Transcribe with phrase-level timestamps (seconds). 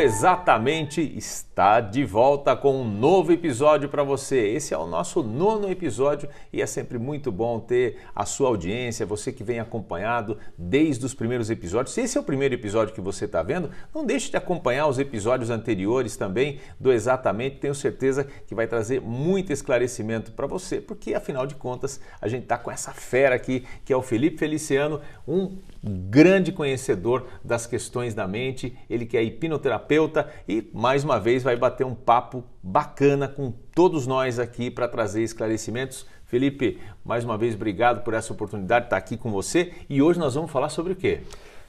[0.00, 4.38] Exatamente está de volta com um novo episódio para você.
[4.48, 9.04] Esse é o nosso nono episódio e é sempre muito bom ter a sua audiência,
[9.04, 11.94] você que vem acompanhado desde os primeiros episódios.
[11.94, 15.00] Se esse é o primeiro episódio que você está vendo, não deixe de acompanhar os
[15.00, 17.56] episódios anteriores também do Exatamente.
[17.56, 22.44] Tenho certeza que vai trazer muito esclarecimento para você, porque afinal de contas a gente
[22.44, 28.14] está com essa fera aqui que é o Felipe Feliciano, um grande conhecedor das questões
[28.14, 33.28] da mente, ele que é hipnoterapeuta e mais uma vez vai bater um papo bacana
[33.28, 36.06] com todos nós aqui para trazer esclarecimentos.
[36.24, 40.18] Felipe, mais uma vez obrigado por essa oportunidade de estar aqui com você e hoje
[40.18, 41.20] nós vamos falar sobre o quê?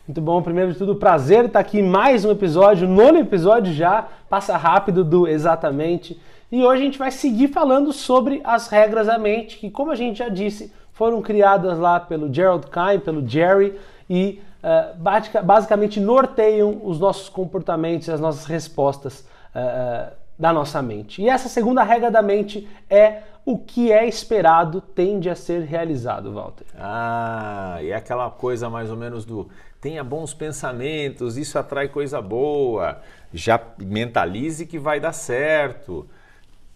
[0.07, 4.07] Muito bom, primeiro de tudo, prazer estar aqui em mais um episódio, nono episódio já,
[4.27, 6.19] passa rápido do Exatamente.
[6.51, 9.95] E hoje a gente vai seguir falando sobre as regras da mente, que como a
[9.95, 13.75] gente já disse, foram criadas lá pelo Gerald Kine, pelo Jerry,
[14.09, 21.21] e uh, basicamente norteiam os nossos comportamentos, as nossas respostas uh, da nossa mente.
[21.21, 26.33] E essa segunda regra da mente é o que é esperado tende a ser realizado,
[26.33, 26.65] Walter.
[26.77, 29.49] Ah, e é aquela coisa mais ou menos do
[29.81, 33.01] tenha bons pensamentos, isso atrai coisa boa,
[33.33, 36.07] já mentalize que vai dar certo.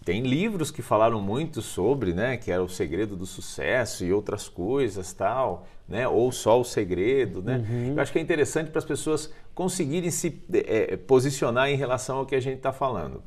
[0.04, 4.48] Tem livros que falaram muito sobre, né, que era o segredo do sucesso e outras
[4.48, 7.64] coisas, tal, né, ou só o segredo, né.
[7.66, 7.94] Uhum.
[7.94, 12.26] Eu acho que é interessante para as pessoas conseguirem se é, posicionar em relação ao
[12.26, 13.22] que a gente está falando.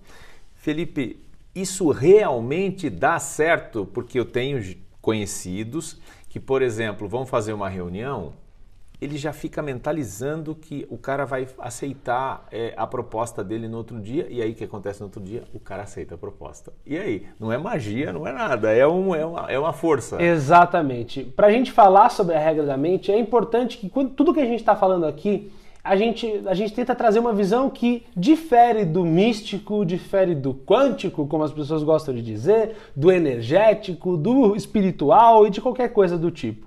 [0.53, 1.19] Felipe,
[1.55, 3.85] isso realmente dá certo?
[3.85, 4.61] Porque eu tenho
[5.01, 8.33] conhecidos que, por exemplo, vão fazer uma reunião
[8.99, 13.99] ele já fica mentalizando que o cara vai aceitar é, a proposta dele no outro
[13.99, 15.43] dia, e aí o que acontece no outro dia?
[15.53, 16.73] O cara aceita a proposta.
[16.85, 17.27] E aí?
[17.39, 20.21] Não é magia, não é nada, é, um, é, uma, é uma força.
[20.21, 21.23] Exatamente.
[21.23, 24.39] Para a gente falar sobre a regra da mente, é importante que quando, tudo que
[24.39, 25.51] a gente está falando aqui,
[25.87, 31.25] a gente, a gente tenta trazer uma visão que difere do místico, difere do quântico,
[31.27, 36.29] como as pessoas gostam de dizer, do energético, do espiritual e de qualquer coisa do
[36.29, 36.66] tipo.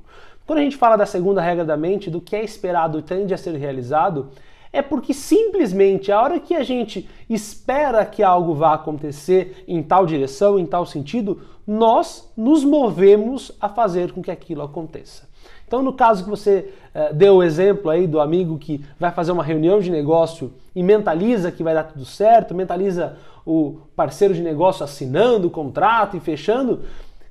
[0.50, 3.38] Quando a gente fala da segunda regra da mente, do que é esperado tende a
[3.38, 4.30] ser realizado,
[4.72, 10.04] é porque simplesmente a hora que a gente espera que algo vá acontecer em tal
[10.04, 15.28] direção, em tal sentido, nós nos movemos a fazer com que aquilo aconteça.
[15.68, 19.30] Então, no caso que você uh, deu o exemplo aí do amigo que vai fazer
[19.30, 24.42] uma reunião de negócio e mentaliza que vai dar tudo certo, mentaliza o parceiro de
[24.42, 26.80] negócio assinando o contrato e fechando,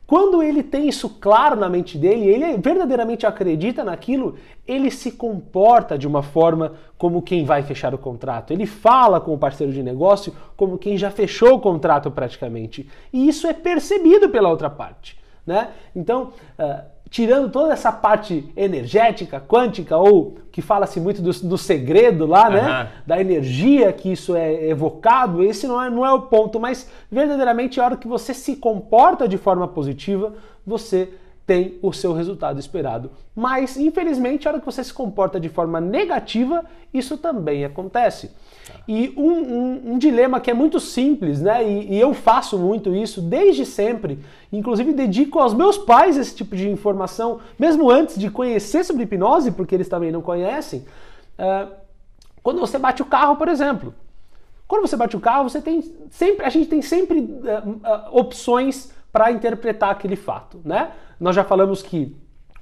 [0.09, 4.37] quando ele tem isso claro na mente dele, ele verdadeiramente acredita naquilo,
[4.67, 8.51] ele se comporta de uma forma como quem vai fechar o contrato.
[8.51, 12.89] Ele fala com o parceiro de negócio como quem já fechou o contrato praticamente.
[13.13, 15.15] E isso é percebido pela outra parte.
[15.45, 15.69] Né?
[15.95, 22.25] Então, uh, tirando toda essa parte energética, quântica, ou que fala-se muito do, do, segredo
[22.25, 22.91] lá, né?
[23.05, 27.79] Da energia que isso é evocado, esse não é, não é o ponto, mas verdadeiramente
[27.79, 30.33] a hora que você se comporta de forma positiva,
[30.65, 31.09] você
[31.49, 33.09] tem o seu resultado esperado.
[33.35, 38.29] Mas, infelizmente, a hora que você se comporta de forma negativa, isso também acontece.
[38.87, 41.67] E um, um, um, dilema que é muito simples, né?
[41.67, 44.19] E, e, eu faço muito isso desde sempre.
[44.53, 49.49] Inclusive dedico aos meus pais esse tipo de informação, mesmo antes de conhecer sobre hipnose,
[49.49, 50.85] porque eles também não conhecem.
[51.39, 51.73] Uh,
[52.43, 53.91] quando você bate o carro, por exemplo.
[54.67, 55.81] Quando você bate o carro, você tem
[56.11, 60.91] sempre, a gente tem sempre uh, uh, opções para interpretar aquele fato, né?
[61.19, 62.15] Nós já falamos que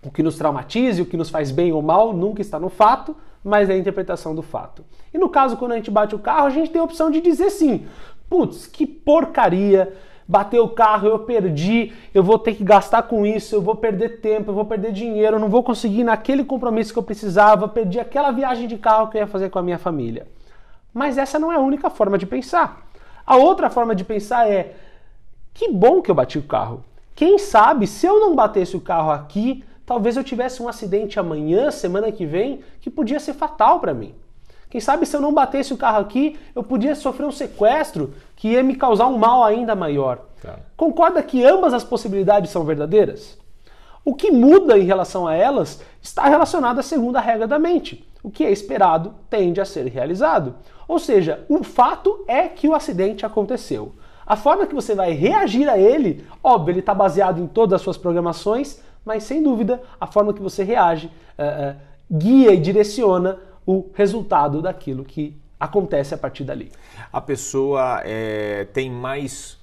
[0.03, 3.15] o que nos traumatiza, o que nos faz bem ou mal, nunca está no fato,
[3.43, 4.83] mas é a interpretação do fato.
[5.13, 7.21] E no caso, quando a gente bate o carro, a gente tem a opção de
[7.21, 7.85] dizer sim.
[8.29, 9.93] Putz, que porcaria!
[10.29, 14.19] Bateu o carro, eu perdi, eu vou ter que gastar com isso, eu vou perder
[14.19, 17.97] tempo, eu vou perder dinheiro, eu não vou conseguir naquele compromisso que eu precisava, perdi
[17.97, 20.27] aquela viagem de carro que eu ia fazer com a minha família.
[20.93, 22.89] Mas essa não é a única forma de pensar.
[23.25, 24.75] A outra forma de pensar é:
[25.57, 26.85] que bom que eu bati o carro.
[27.15, 31.71] Quem sabe se eu não batesse o carro aqui, talvez eu tivesse um acidente amanhã,
[31.71, 34.13] semana que vem, que podia ser fatal para mim.
[34.69, 38.49] Quem sabe se eu não batesse o carro aqui, eu podia sofrer um sequestro que
[38.49, 40.19] ia me causar um mal ainda maior.
[40.43, 40.59] Tá.
[40.75, 43.35] Concorda que ambas as possibilidades são verdadeiras?
[44.05, 48.07] O que muda em relação a elas está relacionado à segunda regra da mente.
[48.21, 50.53] O que é esperado tende a ser realizado.
[50.87, 53.93] Ou seja, o fato é que o acidente aconteceu.
[54.27, 57.81] A forma que você vai reagir a ele, óbvio, ele está baseado em todas as
[57.81, 61.75] suas programações, mas sem dúvida a forma que você reage uh, uh,
[62.11, 66.71] guia e direciona o resultado daquilo que acontece a partir dali.
[67.11, 69.57] A pessoa é, tem mais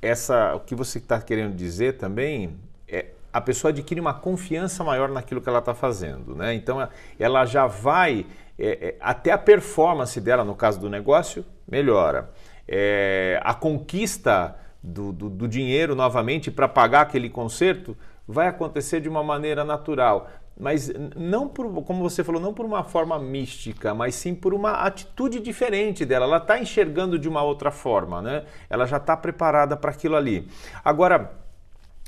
[0.00, 2.56] essa, o que você está querendo dizer também
[2.88, 6.34] é a pessoa adquire uma confiança maior naquilo que ela está fazendo.
[6.34, 6.54] Né?
[6.54, 6.86] Então
[7.18, 8.26] ela já vai,
[8.58, 12.30] é, até a performance dela, no caso do negócio, melhora.
[12.74, 17.94] É, a conquista do, do, do dinheiro novamente para pagar aquele conserto
[18.26, 22.84] vai acontecer de uma maneira natural mas não por, como você falou, não por uma
[22.84, 26.26] forma mística, mas sim por uma atitude diferente dela.
[26.26, 28.44] Ela está enxergando de uma outra forma, né?
[28.68, 30.48] Ela já está preparada para aquilo ali.
[30.84, 31.32] Agora,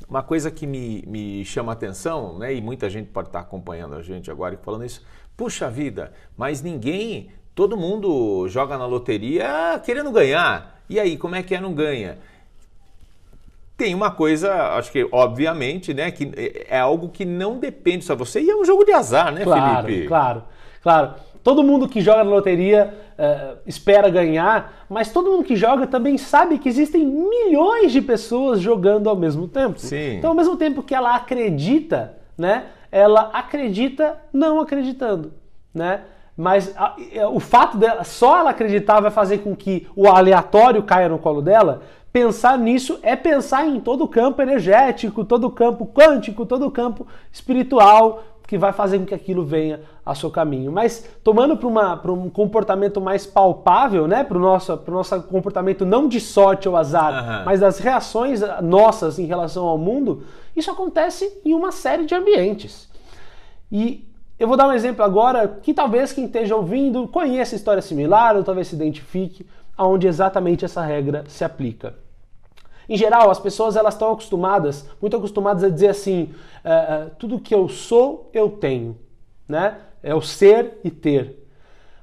[0.07, 2.53] uma coisa que me, me chama atenção, né?
[2.53, 5.03] E muita gente pode estar tá acompanhando a gente agora e falando isso.
[5.35, 10.81] Puxa vida, mas ninguém, todo mundo joga na loteria querendo ganhar.
[10.87, 12.17] E aí, como é que é não ganha?
[13.77, 16.31] tem uma coisa, acho que obviamente, né, que
[16.69, 19.43] é algo que não depende só de você e é um jogo de azar, né,
[19.43, 20.07] claro, Felipe?
[20.07, 20.43] Claro,
[20.81, 21.13] claro.
[21.43, 26.17] Todo mundo que joga na loteria uh, espera ganhar, mas todo mundo que joga também
[26.17, 29.77] sabe que existem milhões de pessoas jogando ao mesmo tempo.
[29.77, 30.15] Sim.
[30.17, 35.33] Então, ao mesmo tempo que ela acredita, né, ela acredita não acreditando,
[35.73, 36.01] né?
[36.37, 36.95] Mas a,
[37.31, 41.41] o fato dela só ela acreditar vai fazer com que o aleatório caia no colo
[41.41, 46.65] dela, pensar nisso é pensar em todo o campo energético, todo o campo quântico, todo
[46.65, 50.71] o campo espiritual que vai fazer com que aquilo venha a seu caminho.
[50.71, 56.19] Mas tomando para um comportamento mais palpável, né, para o nosso, nosso comportamento não de
[56.19, 57.45] sorte ou azar, uhum.
[57.45, 60.23] mas das reações nossas em relação ao mundo,
[60.55, 62.87] isso acontece em uma série de ambientes.
[63.71, 68.35] E eu vou dar um exemplo agora que talvez quem esteja ouvindo conheça história similar
[68.35, 69.45] ou talvez se identifique
[69.77, 71.95] aonde exatamente essa regra se aplica.
[72.87, 76.33] Em geral, as pessoas elas estão acostumadas, muito acostumadas a dizer assim:
[76.63, 78.97] uh, uh, tudo que eu sou, eu tenho.
[79.47, 79.77] Né?
[80.03, 81.47] É o ser e ter.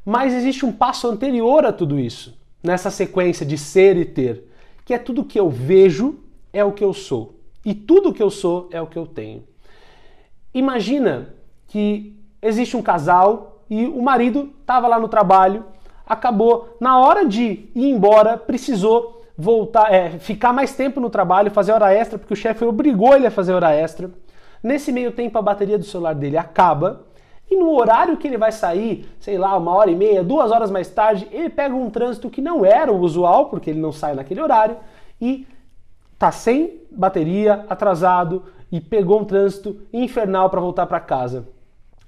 [0.05, 4.51] Mas existe um passo anterior a tudo isso, nessa sequência de ser e ter,
[4.85, 6.19] que é tudo que eu vejo
[6.53, 7.39] é o que eu sou.
[7.65, 9.45] E tudo que eu sou é o que eu tenho.
[10.53, 11.35] Imagina
[11.69, 15.65] que existe um casal e o marido estava lá no trabalho,
[16.05, 21.73] acabou, na hora de ir embora, precisou voltar, é, ficar mais tempo no trabalho, fazer
[21.73, 24.11] hora extra, porque o chefe obrigou ele a fazer hora extra.
[24.63, 27.07] Nesse meio tempo, a bateria do celular dele acaba.
[27.51, 30.71] E no horário que ele vai sair, sei lá, uma hora e meia, duas horas
[30.71, 34.15] mais tarde, ele pega um trânsito que não era o usual, porque ele não sai
[34.15, 34.77] naquele horário,
[35.21, 35.47] e
[36.19, 41.47] tá sem bateria, atrasado, e pegou um trânsito infernal para voltar para casa.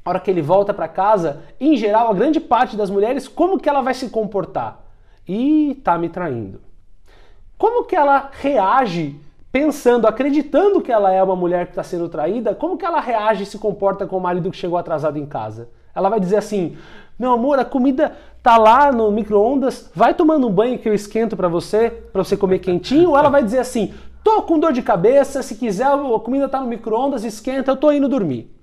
[0.04, 3.58] A hora que ele volta para casa, em geral, a grande parte das mulheres, como
[3.58, 4.84] que ela vai se comportar?
[5.26, 6.60] E tá me traindo.
[7.56, 9.18] Como que ela reage
[9.50, 12.54] pensando, acreditando que ela é uma mulher que está sendo traída?
[12.54, 15.70] Como que ela reage e se comporta com o marido que chegou atrasado em casa?
[15.94, 16.76] Ela vai dizer assim:
[17.18, 21.34] meu amor, a comida tá lá no micro-ondas, vai tomando um banho que eu esquento
[21.36, 23.10] para você, para você comer quentinho.
[23.10, 26.60] Ou ela vai dizer assim: tô com dor de cabeça, se quiser a comida tá
[26.60, 28.53] no micro-ondas, esquenta, eu tô indo dormir.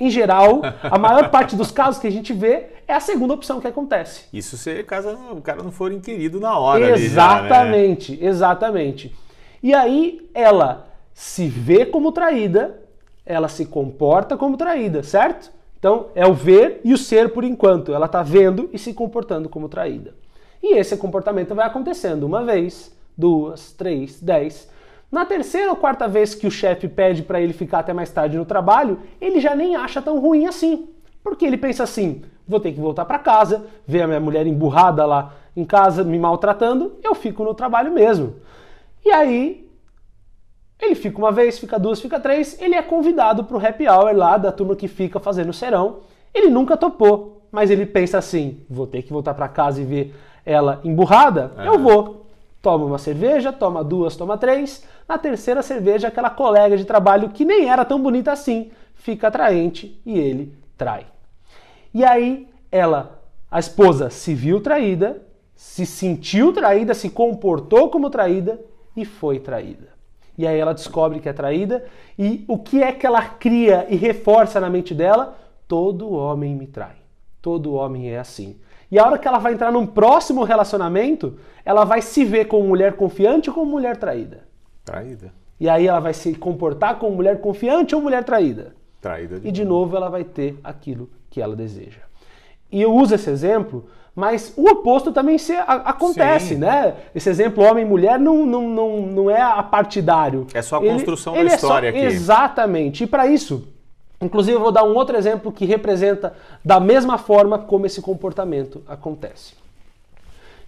[0.00, 3.60] Em geral, a maior parte dos casos que a gente vê é a segunda opção
[3.60, 4.24] que acontece.
[4.32, 6.98] Isso se caso o cara não for inquirido na hora.
[6.98, 8.28] Exatamente, já, né?
[8.28, 9.14] exatamente.
[9.62, 12.80] E aí ela se vê como traída,
[13.26, 15.52] ela se comporta como traída, certo?
[15.78, 17.92] Então é o ver e o ser por enquanto.
[17.92, 20.14] Ela está vendo e se comportando como traída.
[20.62, 24.66] E esse comportamento vai acontecendo uma vez, duas, três, dez.
[25.10, 28.36] Na terceira ou quarta vez que o chefe pede para ele ficar até mais tarde
[28.36, 30.88] no trabalho, ele já nem acha tão ruim assim.
[31.22, 35.04] Porque ele pensa assim: vou ter que voltar para casa, ver a minha mulher emburrada
[35.04, 38.36] lá em casa me maltratando, eu fico no trabalho mesmo.
[39.04, 39.68] E aí
[40.80, 44.14] ele fica uma vez, fica duas, fica três, ele é convidado para o happy hour
[44.14, 45.98] lá da turma que fica fazendo serão.
[46.32, 50.14] Ele nunca topou, mas ele pensa assim: vou ter que voltar para casa e ver
[50.44, 51.52] ela emburrada?
[51.58, 51.68] É.
[51.68, 52.26] Eu vou.
[52.62, 54.84] Toma uma cerveja, toma duas, toma três.
[55.08, 60.00] Na terceira cerveja, aquela colega de trabalho que nem era tão bonita assim fica atraente
[60.04, 61.06] e ele trai.
[61.92, 65.22] E aí ela, a esposa, se viu traída,
[65.54, 68.60] se sentiu traída, se comportou como traída
[68.96, 69.88] e foi traída.
[70.36, 71.84] E aí ela descobre que é traída
[72.18, 75.36] e o que é que ela cria e reforça na mente dela?
[75.66, 76.96] Todo homem me trai.
[77.42, 78.56] Todo homem é assim.
[78.90, 82.66] E a hora que ela vai entrar num próximo relacionamento, ela vai se ver como
[82.66, 84.44] mulher confiante ou como mulher traída?
[84.84, 85.32] Traída.
[85.60, 88.74] E aí ela vai se comportar como mulher confiante ou mulher traída?
[89.00, 89.38] Traída.
[89.38, 89.80] De e de novo.
[89.80, 92.00] novo ela vai ter aquilo que ela deseja.
[92.72, 96.60] E eu uso esse exemplo, mas o oposto também se, a, acontece, Sim.
[96.60, 96.94] né?
[97.14, 100.46] Esse exemplo homem e mulher não, não, não, não é a partidário.
[100.52, 102.06] É só a construção ele, da ele história é só, aqui.
[102.06, 103.04] Exatamente.
[103.04, 103.68] E para isso,
[104.20, 106.34] Inclusive, eu vou dar um outro exemplo que representa
[106.64, 109.54] da mesma forma como esse comportamento acontece.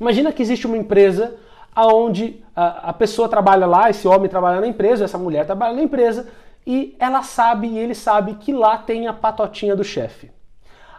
[0.00, 1.34] Imagina que existe uma empresa
[1.76, 6.28] onde a, pessoa trabalha lá, esse homem trabalha na empresa, essa mulher trabalha na empresa,
[6.66, 10.30] e ela sabe e ele sabe que lá tem a patotinha do chefe.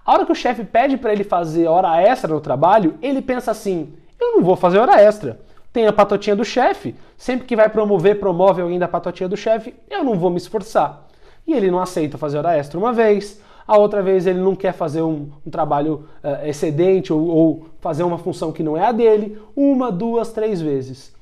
[0.06, 3.52] A hora que o chefe pede para ele fazer hora extra no trabalho, ele pensa
[3.52, 5.40] assim: eu não vou fazer hora extra.
[5.72, 6.96] Tem a patotinha do chefe.
[7.18, 11.08] Sempre que vai promover, promove alguém da patotinha do chefe, eu não vou me esforçar.
[11.46, 14.74] E ele não aceita fazer hora extra uma vez, a outra vez ele não quer
[14.74, 18.92] fazer um, um trabalho uh, excedente ou, ou fazer uma função que não é a
[18.92, 21.14] dele, uma, duas, três vezes.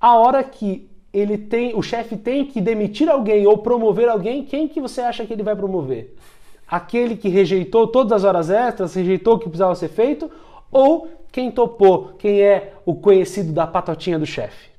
[0.00, 4.66] A hora que ele tem, o chefe tem que demitir alguém ou promover alguém, quem
[4.66, 6.16] que você acha que ele vai promover?
[6.66, 10.28] Aquele que rejeitou todas as horas extras, rejeitou o que precisava ser feito,
[10.72, 14.70] ou quem topou, quem é o conhecido da patotinha do chefe?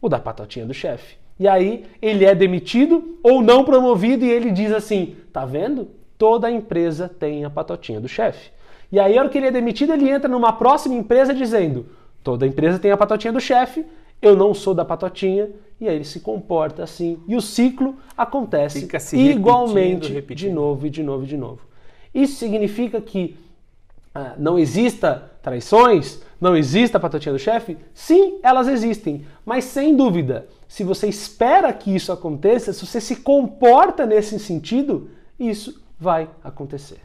[0.00, 1.16] O da patotinha do chefe.
[1.38, 5.88] E aí ele é demitido ou não promovido e ele diz assim: tá vendo?
[6.16, 8.50] Toda empresa tem a patotinha do chefe.
[8.90, 11.86] E aí, a hora que ele é demitido, ele entra numa próxima empresa dizendo:
[12.24, 13.84] toda empresa tem a patotinha do chefe,
[14.20, 17.18] eu não sou da patotinha, e aí ele se comporta assim.
[17.28, 20.48] E o ciclo acontece igualmente repetindo, repetindo.
[20.48, 21.60] de novo e de novo e de novo.
[22.14, 23.36] Isso significa que
[24.14, 27.76] ah, não exista traições, não exista a patotinha do chefe?
[27.94, 33.16] Sim, elas existem, mas sem dúvida, se você espera que isso aconteça, se você se
[33.16, 35.10] comporta nesse sentido,
[35.40, 37.00] isso vai acontecer.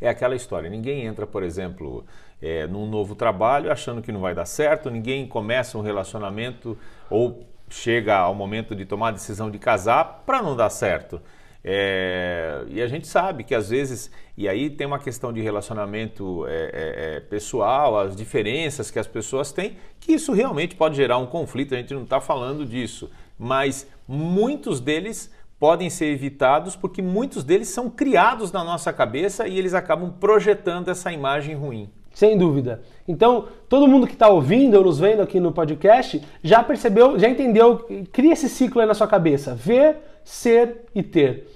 [0.00, 2.04] É aquela história, ninguém entra, por exemplo,
[2.40, 6.76] é, num novo trabalho achando que não vai dar certo, ninguém começa um relacionamento
[7.08, 11.20] ou chega ao momento de tomar a decisão de casar para não dar certo.
[11.68, 16.46] É, e a gente sabe que às vezes, e aí tem uma questão de relacionamento
[16.46, 16.70] é,
[17.16, 21.74] é, pessoal, as diferenças que as pessoas têm, que isso realmente pode gerar um conflito,
[21.74, 27.66] a gente não está falando disso, mas muitos deles podem ser evitados porque muitos deles
[27.66, 31.90] são criados na nossa cabeça e eles acabam projetando essa imagem ruim.
[32.14, 32.80] Sem dúvida.
[33.08, 37.28] Então, todo mundo que está ouvindo ou nos vendo aqui no podcast já percebeu, já
[37.28, 41.48] entendeu, cria esse ciclo aí na sua cabeça: ver, ser e ter.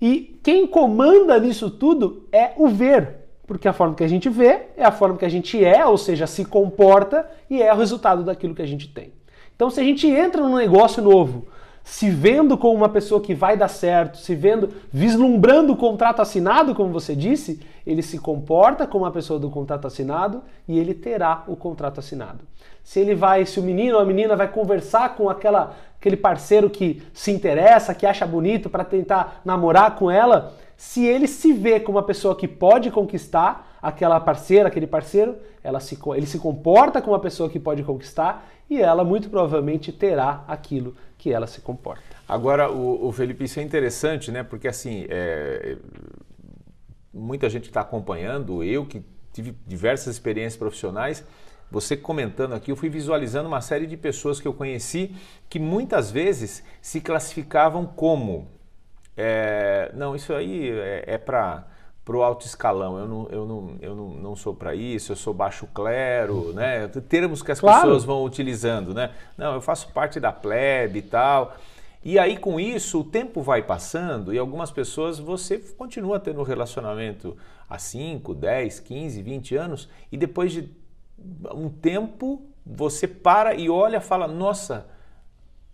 [0.00, 4.66] E quem comanda nisso tudo é o ver, porque a forma que a gente vê
[4.76, 8.22] é a forma que a gente é, ou seja, se comporta e é o resultado
[8.22, 9.12] daquilo que a gente tem.
[9.56, 11.46] Então, se a gente entra num negócio novo,
[11.82, 16.74] se vendo como uma pessoa que vai dar certo, se vendo, vislumbrando o contrato assinado,
[16.74, 21.42] como você disse, ele se comporta como uma pessoa do contrato assinado e ele terá
[21.48, 22.44] o contrato assinado.
[22.84, 26.70] Se ele vai, se o menino ou a menina vai conversar com aquela, aquele parceiro
[26.70, 31.78] que se interessa, que acha bonito para tentar namorar com ela, se ele se vê
[31.78, 37.02] como uma pessoa que pode conquistar aquela parceira, aquele parceiro, ela se, ele se comporta
[37.02, 41.60] como uma pessoa que pode conquistar e ela muito provavelmente terá aquilo que ela se
[41.60, 42.02] comporta.
[42.26, 44.42] Agora, o, o Felipe, isso é interessante, né?
[44.42, 45.76] Porque assim, é,
[47.12, 49.04] muita gente está acompanhando, eu que
[49.34, 51.22] tive diversas experiências profissionais,
[51.70, 55.14] você comentando aqui, eu fui visualizando uma série de pessoas que eu conheci
[55.48, 58.48] que muitas vezes se classificavam como.
[59.16, 61.64] É, não, isso aí é, é para
[62.08, 65.32] o alto escalão, eu não, eu não, eu não, não sou para isso, eu sou
[65.32, 66.88] baixo clero, né?
[67.08, 67.82] Termos que as claro.
[67.82, 69.12] pessoas vão utilizando, né?
[69.36, 71.56] Não, eu faço parte da plebe e tal.
[72.02, 76.44] E aí com isso o tempo vai passando e algumas pessoas você continua tendo um
[76.44, 77.36] relacionamento
[77.68, 80.80] há 5, 10, 15, 20 anos e depois de
[81.52, 84.86] um tempo você para e olha fala, nossa,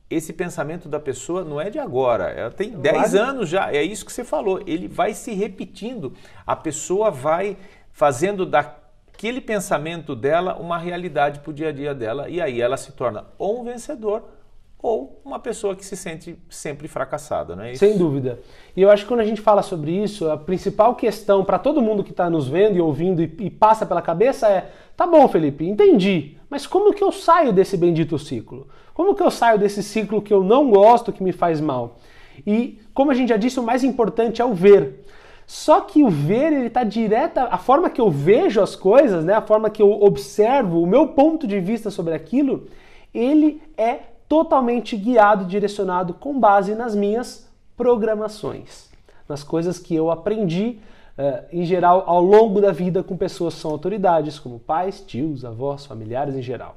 [0.09, 4.07] esse pensamento da pessoa não é de agora, ela tem 10 anos já, é isso
[4.07, 6.15] que você falou, ele vai se repetindo,
[6.47, 7.57] a pessoa vai
[7.91, 12.77] fazendo daquele pensamento dela uma realidade para o dia a dia dela, e aí ela
[12.77, 14.36] se torna ou um vencedor
[14.83, 17.81] ou uma pessoa que se sente sempre fracassada, não é isso?
[17.81, 18.39] Sem dúvida.
[18.77, 21.83] E eu acho que quando a gente fala sobre isso, a principal questão para todo
[21.83, 25.27] mundo que está nos vendo e ouvindo e, e passa pela cabeça é: tá bom,
[25.29, 28.69] Felipe, entendi, mas como que eu saio desse bendito ciclo?
[28.95, 31.99] Como que eu saio desse ciclo que eu não gosto, que me faz mal?
[32.47, 35.05] E como a gente já disse, o mais importante é o ver.
[35.47, 39.35] Só que o ver, ele está direta, a forma que eu vejo as coisas, né,
[39.35, 42.67] a forma que eu observo, o meu ponto de vista sobre aquilo,
[43.15, 48.89] ele é totalmente guiado e direcionado com base nas minhas programações,
[49.29, 50.79] nas coisas que eu aprendi
[51.19, 55.47] Uh, em geral, ao longo da vida com pessoas que são autoridades, como pais, tios,
[55.47, 56.77] avós, familiares em geral.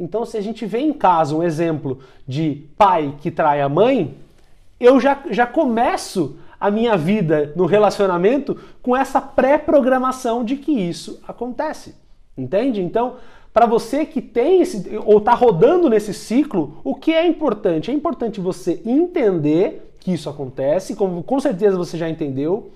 [0.00, 4.16] Então, se a gente vê em casa um exemplo de pai que trai a mãe,
[4.80, 11.20] eu já, já começo a minha vida no relacionamento com essa pré-programação de que isso
[11.28, 11.94] acontece.
[12.36, 12.80] Entende?
[12.80, 13.16] Então,
[13.54, 17.88] para você que tem esse ou está rodando nesse ciclo, o que é importante?
[17.88, 22.72] É importante você entender que isso acontece, como com certeza você já entendeu,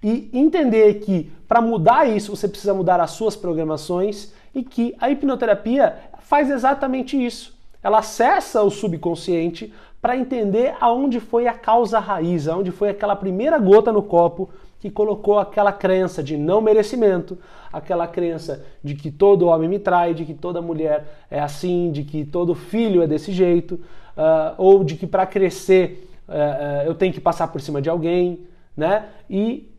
[0.00, 5.10] e entender que para mudar isso você precisa mudar as suas programações e que a
[5.10, 7.58] hipnoterapia faz exatamente isso.
[7.82, 13.58] Ela acessa o subconsciente para entender aonde foi a causa raiz, aonde foi aquela primeira
[13.58, 17.38] gota no copo que colocou aquela crença de não merecimento,
[17.70, 22.02] aquela crença de que todo homem me trai, de que toda mulher é assim, de
[22.02, 26.94] que todo filho é desse jeito, uh, ou de que para crescer uh, uh, eu
[26.94, 28.40] tenho que passar por cima de alguém,
[28.74, 29.04] né?
[29.28, 29.70] E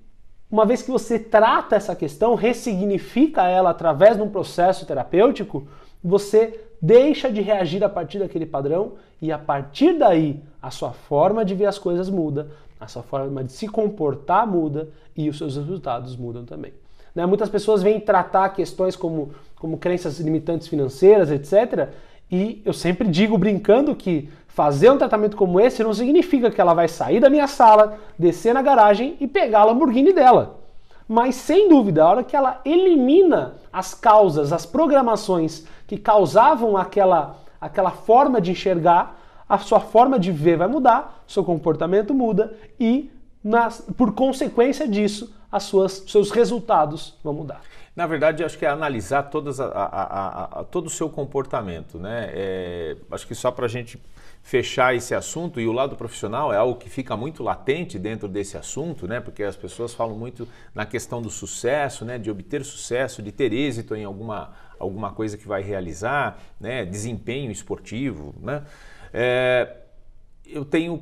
[0.52, 5.68] uma vez que você trata essa questão, ressignifica ela através de um processo terapêutico,
[6.04, 11.46] você deixa de reagir a partir daquele padrão e a partir daí a sua forma
[11.46, 15.56] de ver as coisas muda, a sua forma de se comportar muda e os seus
[15.56, 16.74] resultados mudam também.
[17.14, 17.26] Né?
[17.26, 21.90] Muitas pessoas vêm tratar questões como, como crenças limitantes financeiras, etc.
[22.32, 26.74] E eu sempre digo brincando que fazer um tratamento como esse não significa que ela
[26.74, 30.61] vai sair da minha sala, descer na garagem e pegar a Lamborghini dela.
[31.12, 37.36] Mas sem dúvida, a hora que ela elimina as causas, as programações que causavam aquela,
[37.60, 43.12] aquela forma de enxergar, a sua forma de ver vai mudar, seu comportamento muda e,
[43.44, 47.60] nas, por consequência disso, as suas, seus resultados vão mudar.
[47.94, 52.00] Na verdade, acho que é analisar todas a, a, a, todo o seu comportamento.
[52.00, 52.30] Né?
[52.34, 54.02] É, acho que só para a gente
[54.42, 58.58] fechar esse assunto, e o lado profissional é algo que fica muito latente dentro desse
[58.58, 59.20] assunto, né?
[59.20, 62.18] porque as pessoas falam muito na questão do sucesso, né?
[62.18, 66.86] de obter sucesso, de ter êxito em alguma, alguma coisa que vai realizar, né?
[66.86, 68.34] desempenho esportivo.
[68.42, 68.64] Né?
[69.14, 69.76] É,
[70.46, 70.98] eu tenho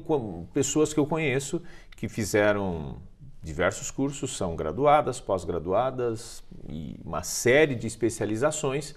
[0.53, 1.61] pessoas que eu conheço
[1.95, 2.97] que fizeram
[3.41, 8.95] diversos cursos, são graduadas, pós-graduadas e uma série de especializações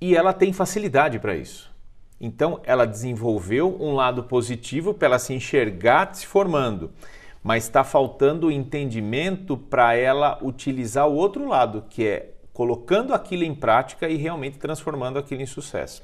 [0.00, 1.72] e ela tem facilidade para isso.
[2.20, 6.92] Então, ela desenvolveu um lado positivo para ela se enxergar se formando,
[7.42, 13.42] mas está faltando o entendimento para ela utilizar o outro lado, que é colocando aquilo
[13.42, 16.02] em prática e realmente transformando aquilo em sucesso.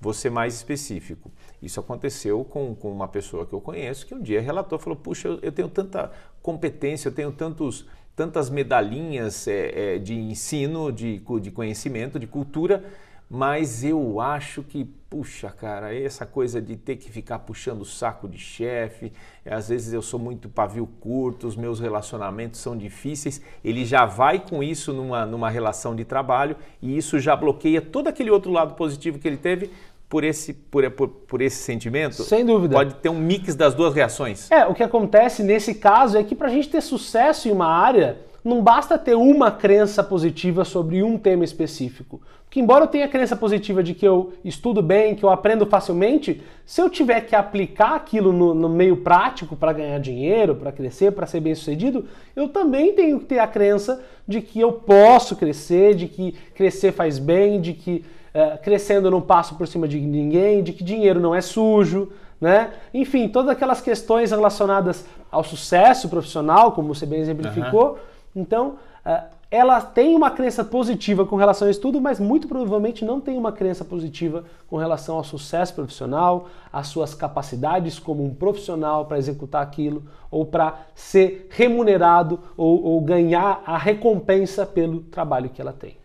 [0.00, 1.30] Vou ser mais específico.
[1.60, 5.28] Isso aconteceu com, com uma pessoa que eu conheço que um dia relatou, falou, puxa,
[5.28, 6.10] eu, eu tenho tanta
[6.42, 7.86] competência, eu tenho tantos,
[8.16, 12.82] tantas medalhinhas é, é, de ensino, de, de conhecimento, de cultura,
[13.30, 18.28] mas eu acho que, puxa, cara, essa coisa de ter que ficar puxando o saco
[18.28, 19.12] de chefe,
[19.46, 24.40] às vezes eu sou muito pavio curto, os meus relacionamentos são difíceis, ele já vai
[24.40, 28.74] com isso numa, numa relação de trabalho e isso já bloqueia todo aquele outro lado
[28.74, 29.70] positivo que ele teve
[30.08, 32.24] por esse, por, por, por, esse sentimento?
[32.24, 32.74] Sem dúvida.
[32.74, 34.50] Pode ter um mix das duas reações.
[34.50, 37.68] É, o que acontece nesse caso é que para a gente ter sucesso em uma
[37.68, 42.20] área, não basta ter uma crença positiva sobre um tema específico.
[42.50, 45.64] Porque embora eu tenha a crença positiva de que eu estudo bem, que eu aprendo
[45.66, 50.72] facilmente, se eu tiver que aplicar aquilo no, no meio prático para ganhar dinheiro, para
[50.72, 54.72] crescer, para ser bem sucedido, eu também tenho que ter a crença de que eu
[54.72, 59.68] posso crescer, de que crescer faz bem, de que uh, crescendo eu não passo por
[59.68, 62.70] cima de ninguém, de que dinheiro não é sujo, né?
[62.92, 67.90] Enfim, todas aquelas questões relacionadas ao sucesso profissional, como você bem exemplificou.
[67.90, 67.96] Uhum.
[68.34, 73.20] Então, uh, ela tem uma crença positiva com relação ao estudo, mas muito provavelmente não
[73.20, 79.06] tem uma crença positiva com relação ao sucesso profissional, às suas capacidades como um profissional
[79.06, 85.60] para executar aquilo, ou para ser remunerado ou, ou ganhar a recompensa pelo trabalho que
[85.60, 85.96] ela tem.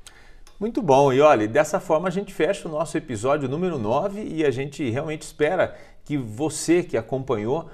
[0.60, 4.44] Muito bom, e olha, dessa forma a gente fecha o nosso episódio número 9 e
[4.44, 7.70] a gente realmente espera que você que acompanhou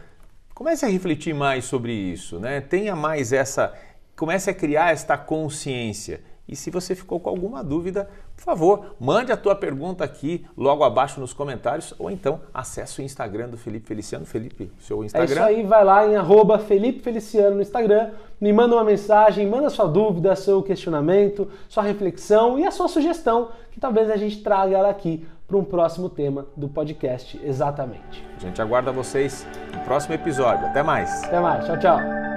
[0.53, 2.59] comece a refletir mais sobre isso, né?
[2.59, 3.73] Tenha mais essa
[4.21, 6.21] comece a criar esta consciência.
[6.47, 10.83] E se você ficou com alguma dúvida, por favor, mande a tua pergunta aqui logo
[10.83, 14.23] abaixo nos comentários ou então acesse o Instagram do Felipe Feliciano.
[14.23, 15.27] Felipe, seu Instagram.
[15.27, 19.47] É isso aí, vai lá em arroba Felipe Feliciano no Instagram, me manda uma mensagem,
[19.47, 24.43] manda sua dúvida, seu questionamento, sua reflexão e a sua sugestão, que talvez a gente
[24.43, 28.23] traga ela aqui para um próximo tema do podcast, exatamente.
[28.37, 30.67] A gente aguarda vocês no próximo episódio.
[30.67, 31.23] Até mais.
[31.23, 31.65] Até mais.
[31.65, 32.30] Tchau, tchau.